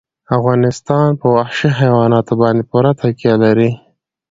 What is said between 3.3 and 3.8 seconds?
لري.